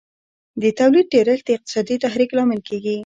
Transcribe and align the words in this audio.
د 0.61 0.63
تولید 0.79 1.05
ډېرښت 1.13 1.43
د 1.47 1.55
اقتصادي 1.57 1.95
تحرک 2.03 2.29
لامل 2.37 2.59
کیږي. 2.69 2.97